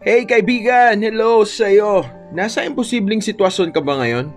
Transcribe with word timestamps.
Hey 0.00 0.24
kaibigan, 0.24 0.96
hello 1.04 1.44
sa'yo. 1.44 2.08
Nasa 2.32 2.64
imposibleng 2.64 3.20
sitwasyon 3.20 3.68
ka 3.68 3.84
ba 3.84 4.00
ngayon? 4.00 4.32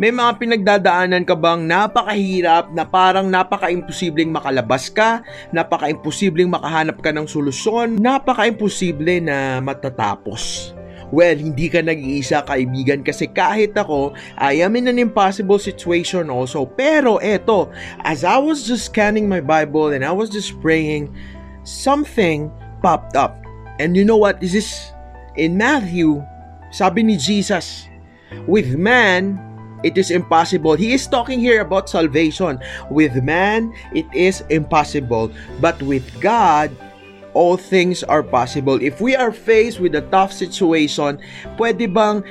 May 0.00 0.08
mga 0.08 0.40
pinagdadaanan 0.40 1.28
ka 1.28 1.36
bang 1.36 1.68
napakahirap 1.68 2.72
na 2.72 2.88
parang 2.88 3.28
napaka-imposibleng 3.28 4.32
makalabas 4.32 4.88
ka, 4.88 5.20
napaka-imposibleng 5.52 6.48
makahanap 6.48 6.96
ka 7.04 7.12
ng 7.12 7.28
solusyon, 7.28 8.00
napaka-imposible 8.00 9.20
na 9.20 9.60
matatapos? 9.60 10.72
Well, 11.12 11.36
hindi 11.36 11.68
ka 11.68 11.84
nag-iisa 11.84 12.48
kaibigan 12.48 13.04
kasi 13.04 13.28
kahit 13.28 13.76
ako, 13.76 14.16
I 14.40 14.64
am 14.64 14.80
in 14.80 14.88
an 14.88 14.96
impossible 14.96 15.60
situation 15.60 16.32
also. 16.32 16.64
Pero 16.64 17.20
eto, 17.20 17.68
as 18.00 18.24
I 18.24 18.40
was 18.40 18.64
just 18.64 18.88
scanning 18.88 19.28
my 19.28 19.44
Bible 19.44 19.92
and 19.92 20.08
I 20.08 20.12
was 20.16 20.32
just 20.32 20.56
praying, 20.64 21.12
something 21.68 22.48
popped 22.80 23.12
up. 23.12 23.36
And 23.76 23.92
you 23.92 24.08
know 24.08 24.16
what? 24.16 24.40
This 24.40 24.56
is 24.56 24.91
in 25.36 25.56
Matthew, 25.56 26.24
sabi 26.70 27.02
ni 27.02 27.16
Jesus, 27.16 27.88
with 28.46 28.76
man, 28.76 29.38
it 29.82 29.98
is 29.98 30.10
impossible. 30.10 30.74
He 30.74 30.94
is 30.94 31.06
talking 31.06 31.40
here 31.40 31.60
about 31.60 31.90
salvation. 31.90 32.58
With 32.90 33.18
man, 33.22 33.74
it 33.94 34.06
is 34.14 34.42
impossible. 34.48 35.30
But 35.60 35.82
with 35.82 36.06
God, 36.20 36.70
all 37.34 37.56
things 37.56 38.02
are 38.04 38.22
possible. 38.22 38.80
If 38.80 39.00
we 39.00 39.16
are 39.16 39.32
faced 39.32 39.80
with 39.80 39.94
a 39.94 40.06
tough 40.12 40.32
situation, 40.32 41.18
pwede 41.58 41.92
bang 41.92 42.22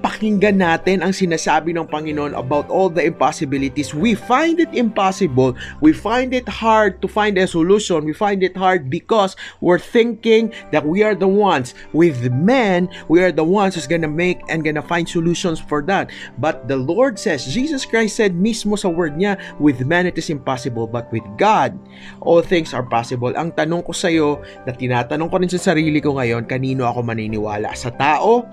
pakinggan 0.00 0.60
natin 0.60 1.04
ang 1.04 1.12
sinasabi 1.12 1.76
ng 1.76 1.86
Panginoon 1.88 2.32
about 2.36 2.66
all 2.72 2.88
the 2.88 3.04
impossibilities. 3.04 3.92
We 3.94 4.16
find 4.16 4.58
it 4.58 4.72
impossible. 4.72 5.54
We 5.84 5.92
find 5.92 6.32
it 6.32 6.48
hard 6.48 7.00
to 7.04 7.08
find 7.08 7.36
a 7.36 7.46
solution. 7.46 8.04
We 8.04 8.16
find 8.16 8.42
it 8.42 8.56
hard 8.56 8.88
because 8.88 9.36
we're 9.60 9.80
thinking 9.80 10.52
that 10.72 10.84
we 10.84 11.04
are 11.04 11.14
the 11.14 11.28
ones. 11.28 11.76
With 11.92 12.32
men, 12.32 12.88
we 13.08 13.22
are 13.22 13.32
the 13.32 13.46
ones 13.46 13.76
who's 13.76 13.86
gonna 13.86 14.10
make 14.10 14.40
and 14.48 14.64
gonna 14.64 14.84
find 14.84 15.08
solutions 15.08 15.60
for 15.60 15.84
that. 15.86 16.10
But 16.40 16.66
the 16.66 16.80
Lord 16.80 17.20
says, 17.20 17.46
Jesus 17.46 17.84
Christ 17.84 18.16
said 18.16 18.34
mismo 18.34 18.80
sa 18.80 18.88
word 18.88 19.20
niya, 19.20 19.36
with 19.60 19.84
men 19.84 20.08
it 20.08 20.16
is 20.16 20.32
impossible, 20.32 20.88
but 20.88 21.12
with 21.12 21.24
God, 21.36 21.76
all 22.24 22.40
things 22.40 22.72
are 22.72 22.84
possible. 22.84 23.36
Ang 23.36 23.52
tanong 23.52 23.84
ko 23.84 23.92
sa 23.92 24.08
iyo, 24.08 24.40
na 24.64 24.72
tinatanong 24.72 25.28
ko 25.28 25.36
rin 25.38 25.52
sa 25.52 25.72
sarili 25.72 26.00
ko 26.00 26.16
ngayon, 26.16 26.48
kanino 26.48 26.88
ako 26.88 27.04
maniniwala? 27.04 27.76
Sa 27.76 27.92
tao 27.92 28.48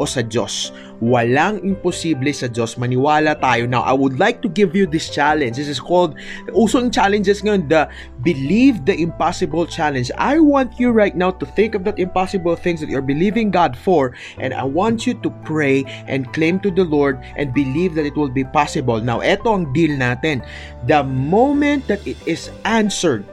o 0.00 0.08
sa 0.08 0.24
Diyos. 0.24 0.72
Walang 1.04 1.60
imposible 1.60 2.32
sa 2.32 2.48
Diyos. 2.48 2.80
Maniwala 2.80 3.36
tayo. 3.36 3.68
Now, 3.68 3.84
I 3.84 3.92
would 3.92 4.16
like 4.16 4.40
to 4.40 4.48
give 4.48 4.72
you 4.72 4.88
this 4.88 5.12
challenge. 5.12 5.60
This 5.60 5.68
is 5.68 5.80
called, 5.80 6.16
usong 6.56 6.88
challenges 6.88 7.44
ngayon, 7.44 7.68
the 7.68 7.84
Believe 8.24 8.88
the 8.88 8.96
Impossible 8.96 9.68
Challenge. 9.68 10.08
I 10.16 10.40
want 10.40 10.80
you 10.80 10.92
right 10.92 11.12
now 11.12 11.32
to 11.36 11.44
think 11.56 11.76
of 11.76 11.84
that 11.84 12.00
impossible 12.00 12.56
things 12.56 12.80
that 12.80 12.88
you're 12.88 13.04
believing 13.04 13.52
God 13.52 13.76
for, 13.76 14.16
and 14.40 14.52
I 14.52 14.64
want 14.64 15.04
you 15.04 15.16
to 15.20 15.28
pray 15.44 15.84
and 16.08 16.28
claim 16.32 16.60
to 16.64 16.70
the 16.72 16.84
Lord 16.84 17.20
and 17.36 17.52
believe 17.52 17.96
that 17.96 18.08
it 18.08 18.16
will 18.16 18.32
be 18.32 18.44
possible. 18.44 19.00
Now, 19.00 19.20
eto 19.20 19.52
ang 19.52 19.72
deal 19.72 19.96
natin. 19.96 20.44
The 20.88 21.04
moment 21.04 21.88
that 21.88 22.00
it 22.08 22.16
is 22.24 22.48
answered, 22.64 23.24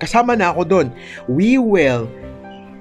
kasama 0.00 0.40
na 0.40 0.56
ako 0.56 0.64
doon, 0.64 0.88
we 1.28 1.60
will 1.60 2.08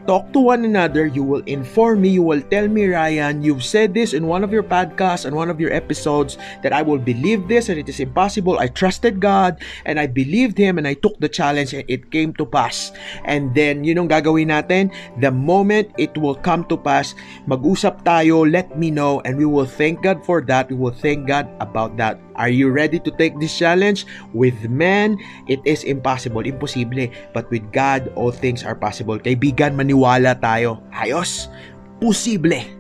talk 0.06 0.32
to 0.34 0.40
one 0.40 0.66
another. 0.66 1.06
You 1.06 1.24
will 1.24 1.44
inform 1.46 2.02
me. 2.02 2.10
You 2.10 2.24
will 2.24 2.42
tell 2.42 2.68
me, 2.68 2.88
Ryan, 2.88 3.42
you've 3.42 3.64
said 3.64 3.94
this 3.94 4.14
in 4.14 4.28
one 4.28 4.44
of 4.44 4.52
your 4.52 4.64
podcasts 4.64 5.26
and 5.26 5.36
one 5.36 5.50
of 5.50 5.60
your 5.60 5.74
episodes 5.74 6.38
that 6.64 6.74
I 6.74 6.82
will 6.82 6.98
believe 6.98 7.48
this 7.48 7.70
and 7.70 7.80
it 7.80 7.90
is 7.90 8.00
impossible. 8.00 8.60
I 8.60 8.68
trusted 8.68 9.20
God 9.20 9.60
and 9.86 10.00
I 10.00 10.08
believed 10.08 10.58
Him 10.58 10.78
and 10.78 10.88
I 10.88 10.94
took 10.94 11.20
the 11.20 11.30
challenge 11.30 11.74
and 11.74 11.84
it 11.88 12.12
came 12.12 12.34
to 12.36 12.46
pass. 12.46 12.92
And 13.26 13.54
then, 13.56 13.84
yun 13.84 14.00
ang 14.00 14.10
gagawin 14.10 14.52
natin. 14.52 14.92
The 15.20 15.32
moment 15.32 15.92
it 15.98 16.18
will 16.18 16.36
come 16.36 16.66
to 16.72 16.78
pass, 16.78 17.16
mag-usap 17.48 18.04
tayo, 18.04 18.46
let 18.46 18.78
me 18.78 18.92
know, 18.92 19.22
and 19.26 19.38
we 19.38 19.46
will 19.46 19.68
thank 19.68 20.04
God 20.04 20.26
for 20.26 20.42
that. 20.50 20.70
We 20.70 20.78
will 20.78 20.96
thank 20.96 21.28
God 21.28 21.48
about 21.60 21.98
that. 21.98 22.20
Are 22.40 22.48
you 22.48 22.72
ready 22.72 23.04
to 23.04 23.12
take 23.12 23.36
this 23.40 23.52
challenge? 23.52 24.08
With 24.32 24.56
men, 24.72 25.20
it 25.52 25.60
is 25.68 25.84
impossible, 25.84 26.48
imposible. 26.48 27.12
But 27.36 27.52
with 27.52 27.68
God, 27.76 28.08
all 28.16 28.32
things 28.32 28.64
are 28.64 28.76
possible. 28.76 29.20
Kaibigan, 29.20 29.76
maniwala 29.90 30.38
tayo. 30.38 30.86
Ayos, 30.94 31.50
posible. 31.98 32.79